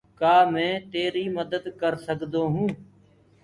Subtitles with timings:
[0.19, 2.75] ڪآ مينٚ تيري مدد ڪر سڪدو هونٚ۔